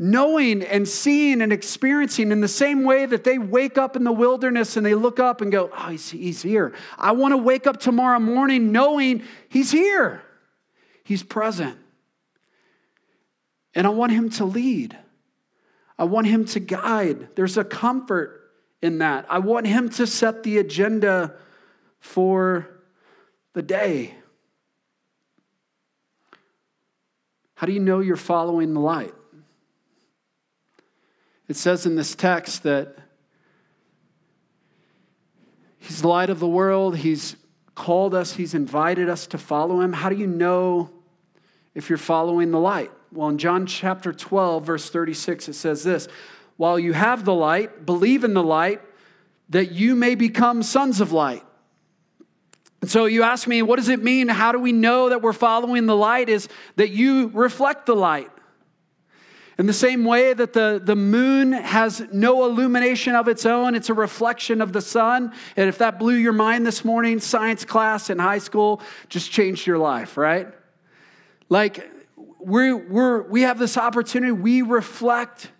[0.00, 4.12] knowing and seeing and experiencing in the same way that they wake up in the
[4.12, 6.72] wilderness and they look up and go, Oh, he's, he's here.
[6.96, 10.22] I want to wake up tomorrow morning knowing he's here,
[11.02, 11.76] he's present.
[13.74, 14.96] And I want him to lead,
[15.98, 17.34] I want him to guide.
[17.34, 19.26] There's a comfort in that.
[19.28, 21.34] I want him to set the agenda
[21.98, 22.68] for
[23.52, 24.14] the day.
[27.56, 29.12] How do you know you're following the light?
[31.48, 32.96] It says in this text that
[35.78, 36.98] He's the light of the world.
[36.98, 37.36] He's
[37.74, 39.92] called us, He's invited us to follow Him.
[39.92, 40.90] How do you know
[41.74, 42.90] if you're following the light?
[43.10, 46.08] Well, in John chapter 12, verse 36, it says this
[46.58, 48.82] While you have the light, believe in the light,
[49.48, 51.44] that you may become sons of light.
[52.80, 54.28] And so you ask me, what does it mean?
[54.28, 56.28] How do we know that we're following the light?
[56.28, 58.30] Is that you reflect the light.
[59.58, 63.90] In the same way that the, the moon has no illumination of its own, it's
[63.90, 65.32] a reflection of the sun.
[65.56, 69.66] And if that blew your mind this morning, science class in high school just changed
[69.66, 70.46] your life, right?
[71.48, 71.90] Like,
[72.38, 75.50] we we're, we have this opportunity, we reflect.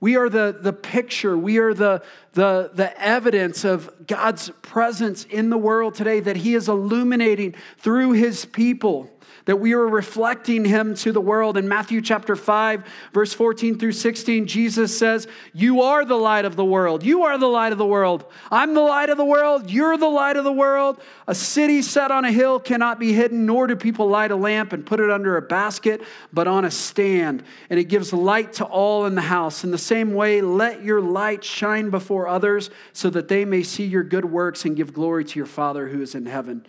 [0.00, 5.50] We are the, the picture, we are the, the, the evidence of God's presence in
[5.50, 9.10] the world today that He is illuminating through His people
[9.46, 11.56] that we are reflecting him to the world.
[11.56, 16.56] In Matthew chapter 5, verse 14 through 16, Jesus says, You are the light of
[16.56, 17.04] the world.
[17.04, 18.24] You are the light of the world.
[18.50, 19.70] I'm the light of the world.
[19.70, 21.00] You're the light of the world.
[21.26, 24.72] A city set on a hill cannot be hidden, nor do people light a lamp
[24.72, 27.44] and put it under a basket, but on a stand.
[27.70, 29.62] And it gives light to all in the house.
[29.62, 33.84] In the same way, let your light shine before others so that they may see
[33.84, 36.66] your good works and give glory to your Father who is in heaven.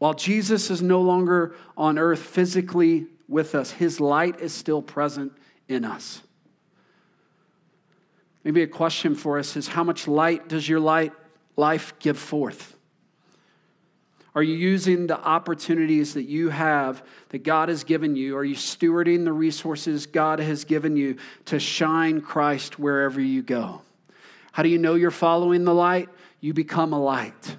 [0.00, 5.30] While Jesus is no longer on earth physically with us, his light is still present
[5.68, 6.22] in us.
[8.42, 11.12] Maybe a question for us is how much light does your light
[11.54, 12.78] life give forth?
[14.34, 18.38] Are you using the opportunities that you have, that God has given you?
[18.38, 23.82] Are you stewarding the resources God has given you to shine Christ wherever you go?
[24.52, 26.08] How do you know you're following the light?
[26.40, 27.58] You become a light.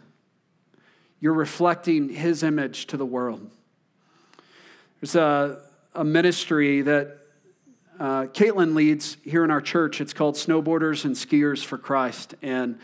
[1.21, 3.49] You're reflecting his image to the world.
[4.99, 5.61] There's a,
[5.93, 7.17] a ministry that
[7.99, 10.01] uh, Caitlin leads here in our church.
[10.01, 12.33] It's called Snowboarders and Skiers for Christ.
[12.41, 12.79] And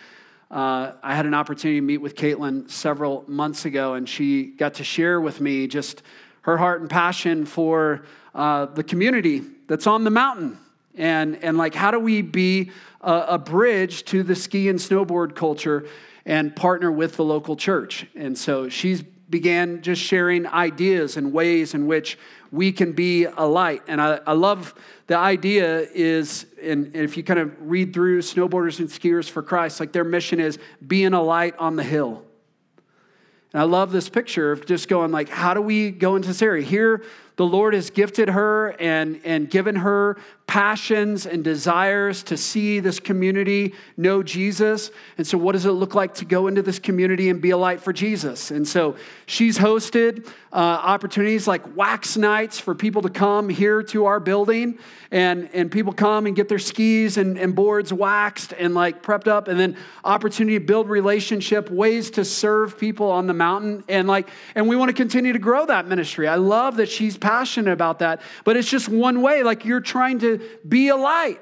[0.51, 4.75] uh, I had an opportunity to meet with Caitlin several months ago, and she got
[4.75, 6.03] to share with me just
[6.41, 10.59] her heart and passion for uh, the community that's on the mountain.
[10.97, 15.35] And, and like, how do we be a, a bridge to the ski and snowboard
[15.35, 15.87] culture
[16.25, 18.05] and partner with the local church.
[18.15, 22.17] And so she's began just sharing ideas and ways in which
[22.51, 23.81] we can be a light.
[23.87, 24.73] And I, I love
[25.07, 29.81] the idea is, and if you kind of read through Snowboarders and Skiers for Christ,
[29.81, 32.23] like their mission is being a light on the hill.
[33.51, 36.41] And I love this picture of just going like, how do we go into this
[36.41, 36.63] area?
[36.63, 37.03] Here,
[37.37, 42.99] the Lord has gifted her and, and given her passions and desires to see this
[42.99, 44.91] community know Jesus.
[45.17, 47.57] And so, what does it look like to go into this community and be a
[47.57, 48.49] light for Jesus?
[48.49, 48.95] And so,
[49.25, 54.79] she's hosted uh, opportunities like wax nights for people to come here to our building,
[55.11, 59.27] and, and people come and get their skis and, and boards waxed and like prepped
[59.27, 63.83] up, and then opportunity to build relationship, ways to serve people on the mountain.
[63.89, 66.27] And like, and we want to continue to grow that ministry.
[66.27, 69.43] I love that she's passionate about that, but it's just one way.
[69.43, 71.41] Like you're trying to be a light.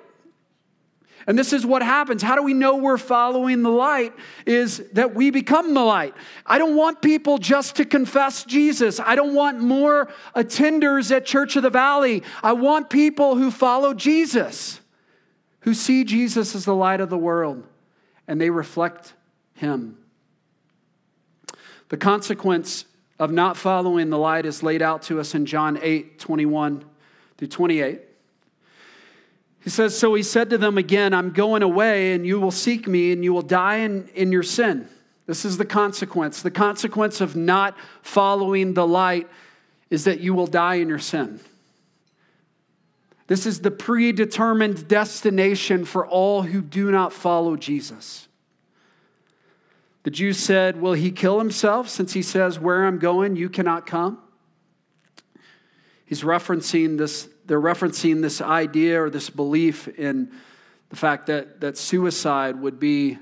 [1.27, 2.23] And this is what happens.
[2.23, 4.13] How do we know we're following the light?
[4.47, 6.15] Is that we become the light.
[6.45, 8.99] I don't want people just to confess Jesus.
[8.99, 12.23] I don't want more attenders at Church of the Valley.
[12.41, 14.79] I want people who follow Jesus,
[15.61, 17.63] who see Jesus as the light of the world,
[18.27, 19.13] and they reflect
[19.53, 19.97] him.
[21.89, 22.85] The consequence
[23.19, 26.83] of not following the light is laid out to us in John 8 21
[27.37, 28.01] through 28.
[29.63, 32.87] He says, So he said to them again, I'm going away, and you will seek
[32.87, 34.87] me, and you will die in, in your sin.
[35.25, 36.41] This is the consequence.
[36.41, 39.27] The consequence of not following the light
[39.89, 41.39] is that you will die in your sin.
[43.27, 48.27] This is the predetermined destination for all who do not follow Jesus.
[50.05, 53.87] The Jews said, Will he kill himself since he says, Where I'm going, you cannot
[53.87, 54.19] come?
[56.05, 60.31] He's referencing this, they're referencing this idea or this belief in
[60.89, 63.17] the fact that, that suicide would be,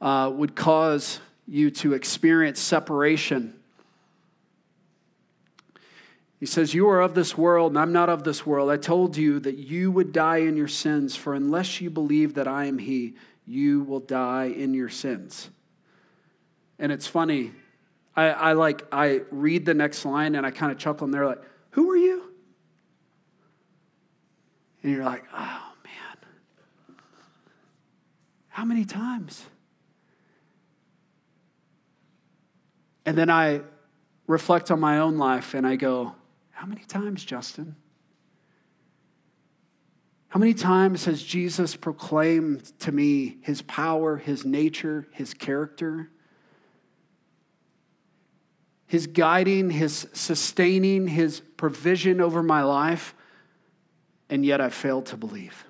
[0.00, 1.18] uh, would cause
[1.48, 3.58] you to experience separation.
[6.38, 8.70] He says, You are of this world, and I'm not of this world.
[8.70, 12.46] I told you that you would die in your sins, for unless you believe that
[12.46, 15.50] I am He, you will die in your sins.
[16.78, 17.52] And it's funny.
[18.14, 21.26] I, I like I read the next line and I kind of chuckle and they're
[21.26, 22.24] like, Who are you?
[24.82, 26.96] And you're like, oh man.
[28.48, 29.44] How many times?
[33.04, 33.62] And then I
[34.26, 36.14] reflect on my own life and I go,
[36.50, 37.76] How many times, Justin?
[40.28, 46.10] How many times has Jesus proclaimed to me his power, his nature, his character?
[48.88, 53.14] His guiding, his sustaining, his provision over my life,
[54.28, 55.64] and yet I failed to believe.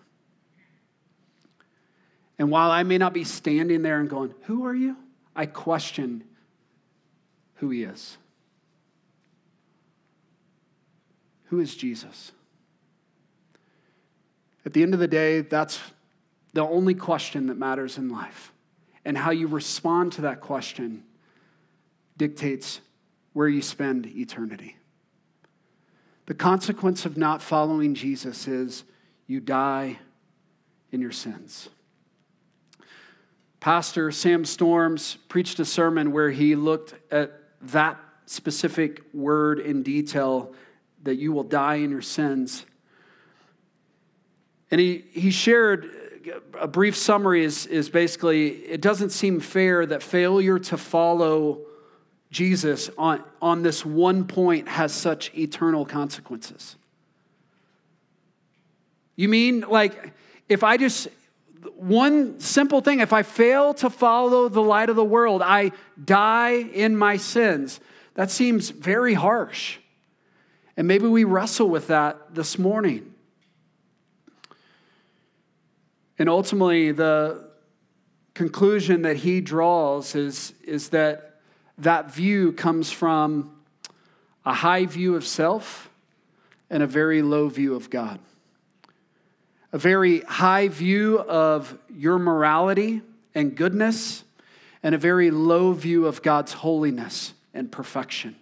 [2.38, 4.96] And while I may not be standing there and going, Who are you?
[5.34, 6.24] I question
[7.54, 8.16] who he is.
[11.46, 12.32] Who is Jesus?
[14.64, 15.80] At the end of the day, that's
[16.52, 18.52] the only question that matters in life.
[19.04, 21.04] And how you respond to that question
[22.16, 22.80] dictates
[23.32, 24.76] where you spend eternity.
[26.26, 28.84] The consequence of not following Jesus is
[29.26, 29.98] you die
[30.92, 31.68] in your sins.
[33.60, 40.52] Pastor Sam Storms preached a sermon where he looked at that specific word in detail
[41.02, 42.64] that you will die in your sins.
[44.70, 45.90] And he, he shared
[46.60, 51.62] a brief summary is, is basically it doesn't seem fair that failure to follow
[52.30, 56.76] Jesus on, on this one point has such eternal consequences.
[59.16, 60.12] You mean like
[60.48, 61.08] if I just,
[61.76, 65.72] one simple thing, if I fail to follow the light of the world, I
[66.02, 67.80] die in my sins.
[68.14, 69.78] That seems very harsh.
[70.76, 73.14] And maybe we wrestle with that this morning.
[76.18, 77.48] And ultimately, the
[78.34, 81.27] conclusion that he draws is, is that
[81.78, 83.54] that view comes from
[84.44, 85.90] a high view of self
[86.70, 88.18] and a very low view of God
[89.72, 93.02] a very high view of your morality
[93.34, 94.24] and goodness,
[94.82, 98.36] and a very low view of God's holiness and perfection.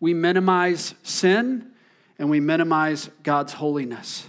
[0.00, 1.70] We minimize sin
[2.18, 4.28] and we minimize God's holiness.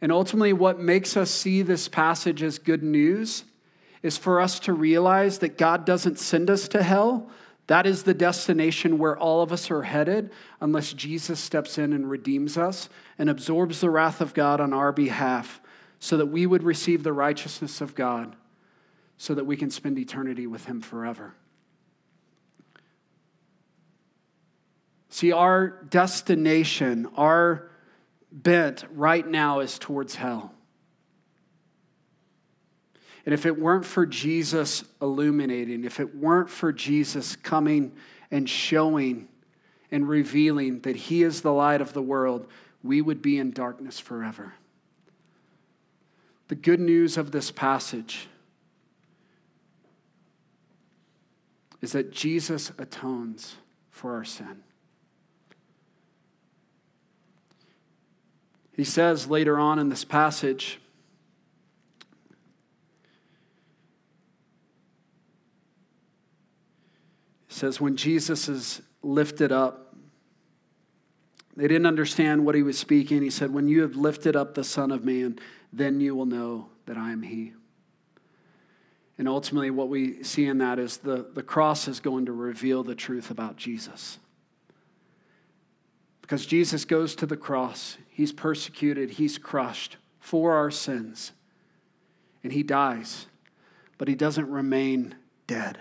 [0.00, 3.44] And ultimately, what makes us see this passage as good news
[4.04, 7.30] is for us to realize that God doesn't send us to hell,
[7.68, 10.30] that is the destination where all of us are headed
[10.60, 14.92] unless Jesus steps in and redeems us and absorbs the wrath of God on our
[14.92, 15.58] behalf
[15.98, 18.36] so that we would receive the righteousness of God
[19.16, 21.34] so that we can spend eternity with Him forever.
[25.08, 27.70] See, our destination, our
[28.30, 30.52] bent right now is towards hell.
[33.24, 37.92] And if it weren't for Jesus illuminating, if it weren't for Jesus coming
[38.30, 39.28] and showing
[39.90, 42.46] and revealing that He is the light of the world,
[42.82, 44.54] we would be in darkness forever.
[46.48, 48.28] The good news of this passage
[51.80, 53.56] is that Jesus atones
[53.90, 54.62] for our sin.
[58.76, 60.80] He says later on in this passage,
[67.54, 69.94] says when Jesus is lifted up,
[71.56, 73.22] they didn't understand what he was speaking.
[73.22, 75.38] He said, When you have lifted up the Son of Man,
[75.72, 77.52] then you will know that I am he.
[79.16, 82.82] And ultimately, what we see in that is the, the cross is going to reveal
[82.82, 84.18] the truth about Jesus.
[86.20, 91.30] Because Jesus goes to the cross, he's persecuted, he's crushed for our sins,
[92.42, 93.26] and he dies,
[93.96, 95.14] but he doesn't remain
[95.46, 95.78] dead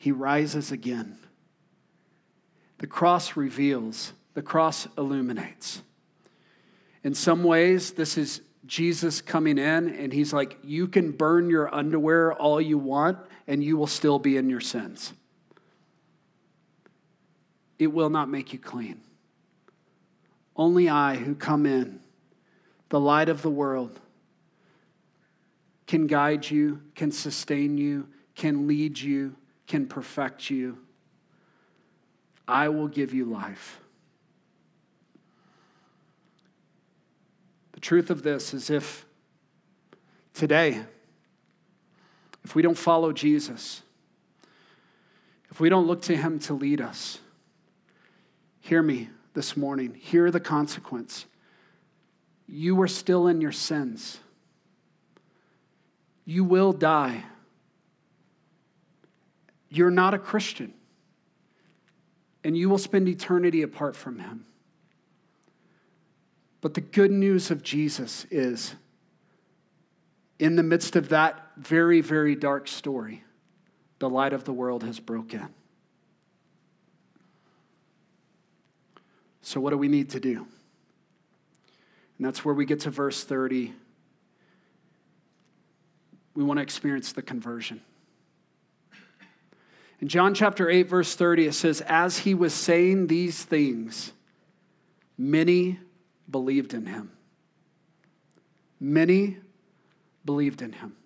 [0.00, 1.18] he rises again.
[2.78, 5.82] The cross reveals, the cross illuminates.
[7.04, 11.72] In some ways, this is Jesus coming in and he's like, You can burn your
[11.74, 15.12] underwear all you want and you will still be in your sins.
[17.78, 19.02] It will not make you clean.
[20.56, 22.00] Only I, who come in,
[22.88, 24.00] the light of the world,
[25.86, 29.36] can guide you, can sustain you, can lead you,
[29.70, 30.76] can perfect you.
[32.48, 33.78] I will give you life.
[37.70, 39.06] The truth of this is if
[40.34, 40.82] today,
[42.42, 43.82] if we don't follow Jesus,
[45.52, 47.20] if we don't look to him to lead us,
[48.60, 49.94] hear me this morning.
[49.94, 51.26] Hear the consequence.
[52.48, 54.18] You are still in your sins.
[56.24, 57.22] You will die.
[59.70, 60.74] You're not a Christian.
[62.42, 64.44] And you will spend eternity apart from him.
[66.60, 68.74] But the good news of Jesus is
[70.38, 73.22] in the midst of that very, very dark story,
[73.98, 75.48] the light of the world has broken.
[79.42, 80.46] So, what do we need to do?
[82.16, 83.72] And that's where we get to verse 30.
[86.34, 87.80] We want to experience the conversion.
[90.00, 94.12] In John chapter 8, verse 30, it says, As he was saying these things,
[95.18, 95.78] many
[96.30, 97.12] believed in him.
[98.80, 99.36] Many
[100.24, 100.96] believed in him.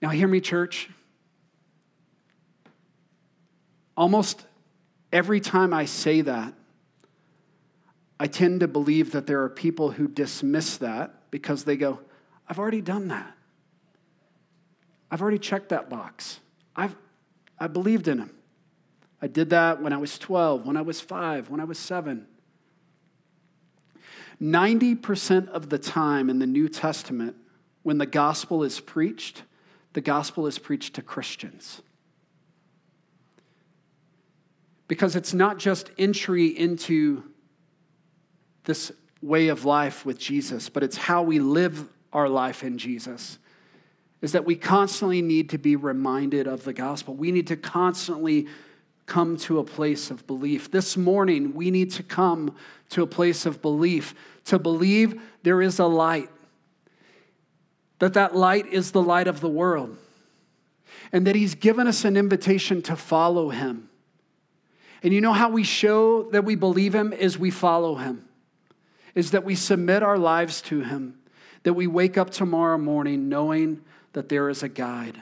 [0.00, 0.88] Now, hear me, church.
[3.94, 4.46] Almost
[5.12, 6.54] every time I say that,
[8.18, 12.00] I tend to believe that there are people who dismiss that because they go,
[12.48, 13.34] I've already done that.
[15.10, 16.40] I've already checked that box.
[16.74, 16.96] I've,
[17.60, 18.30] I believed in him.
[19.20, 22.26] I did that when I was 12, when I was five, when I was seven.
[24.40, 27.34] 90% of the time in the New Testament,
[27.82, 29.42] when the gospel is preached,
[29.94, 31.82] the gospel is preached to Christians.
[34.86, 37.24] Because it's not just entry into
[38.64, 43.38] this way of life with Jesus, but it's how we live our life in Jesus.
[44.20, 47.14] Is that we constantly need to be reminded of the gospel.
[47.14, 48.48] We need to constantly
[49.06, 50.70] come to a place of belief.
[50.70, 52.54] This morning, we need to come
[52.90, 54.14] to a place of belief,
[54.46, 56.28] to believe there is a light,
[58.00, 59.96] that that light is the light of the world,
[61.12, 63.88] and that he's given us an invitation to follow him.
[65.02, 68.28] And you know how we show that we believe him is we follow him
[69.18, 71.18] is that we submit our lives to Him,
[71.64, 73.80] that we wake up tomorrow morning knowing
[74.18, 75.16] that there is a guide.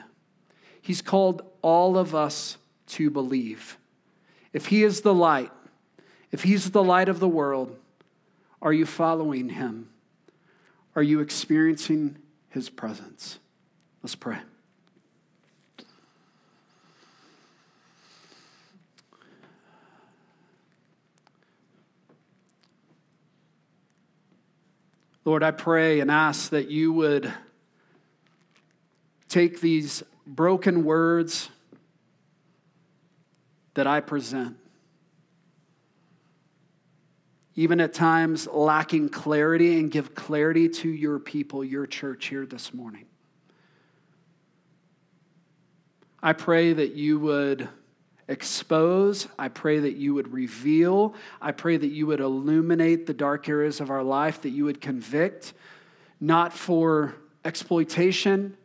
[0.81, 3.77] He's called all of us to believe.
[4.53, 5.51] If He is the light,
[6.31, 7.77] if He's the light of the world,
[8.59, 9.89] are you following Him?
[10.95, 12.17] Are you experiencing
[12.49, 13.37] His presence?
[14.01, 14.39] Let's pray.
[25.23, 27.31] Lord, I pray and ask that you would
[29.37, 31.51] take these broken words
[33.75, 34.57] that I present,
[37.53, 42.73] even at times lacking clarity, and give clarity to your people, your church here this
[42.73, 43.05] morning.
[46.23, 47.69] I pray that you would
[48.27, 49.27] expose.
[49.37, 51.13] I pray that you would reveal.
[51.39, 54.81] I pray that you would illuminate the dark areas of our life, that you would
[54.81, 55.53] convict,
[56.19, 57.13] not for
[57.45, 58.57] exploitation,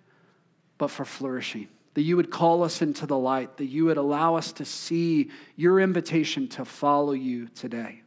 [0.83, 1.69] but for flourishing.
[1.95, 5.31] That you would call us into the light, that you would allow us to see
[5.55, 8.03] your invitation to follow you today.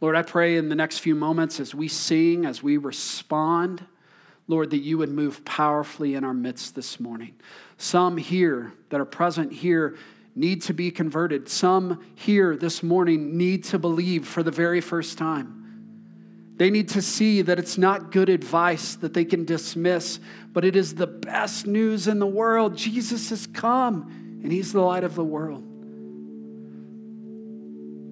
[0.00, 3.84] Lord, I pray in the next few moments as we sing, as we respond,
[4.46, 7.34] Lord, that you would move powerfully in our midst this morning.
[7.76, 9.96] Some here that are present here
[10.36, 11.48] need to be converted.
[11.48, 15.62] Some here this morning need to believe for the very first time.
[16.56, 20.20] They need to see that it's not good advice that they can dismiss,
[20.52, 22.76] but it is the best news in the world.
[22.76, 25.64] Jesus has come, and He's the light of the world.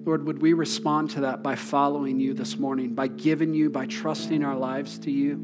[0.05, 3.85] Lord, would we respond to that by following you this morning, by giving you, by
[3.85, 5.39] trusting our lives to you?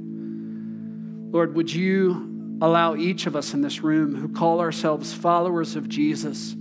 [1.31, 5.87] Lord, would you allow each of us in this room who call ourselves followers of
[5.87, 6.55] Jesus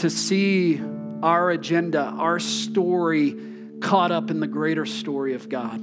[0.00, 0.80] to see
[1.22, 3.36] our agenda, our story
[3.80, 5.80] caught up in the greater story of God,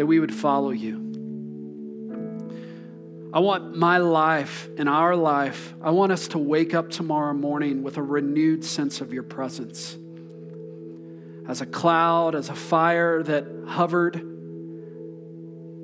[0.00, 0.96] that we would follow you.
[3.34, 7.82] I want my life and our life, I want us to wake up tomorrow morning
[7.82, 9.98] with a renewed sense of your presence.
[11.46, 14.16] as a cloud, as a fire that hovered.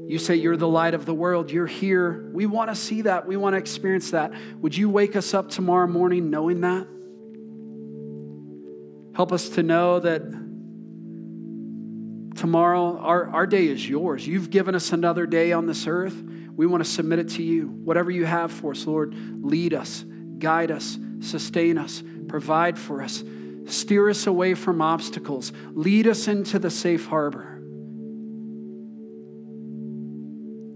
[0.08, 1.50] You say you're the light of the world.
[1.50, 2.30] You're here.
[2.32, 3.26] We want to see that.
[3.26, 4.32] We want to experience that.
[4.62, 6.86] Would you wake us up tomorrow morning knowing that?
[9.14, 10.45] Help us to know that
[12.36, 14.26] tomorrow, our, our day is yours.
[14.26, 16.14] You've given us another day on this earth.
[16.54, 17.68] We want to submit it to you.
[17.68, 19.14] Whatever you have for us, Lord,
[19.44, 20.04] lead us,
[20.38, 23.22] guide us, sustain us, provide for us,
[23.66, 27.60] steer us away from obstacles, lead us into the safe harbor.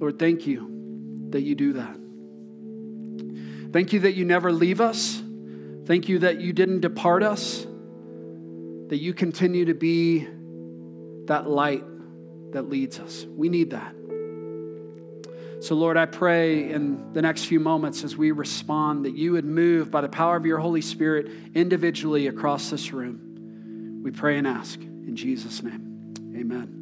[0.01, 1.97] Lord, thank you that you do that.
[3.73, 5.23] Thank you that you never leave us.
[5.87, 7.67] Thank you that you didn't depart us,
[8.89, 10.27] that you continue to be
[11.27, 11.85] that light
[12.53, 13.25] that leads us.
[13.25, 13.95] We need that.
[15.61, 19.45] So, Lord, I pray in the next few moments as we respond that you would
[19.45, 24.01] move by the power of your Holy Spirit individually across this room.
[24.03, 26.15] We pray and ask in Jesus' name.
[26.35, 26.80] Amen.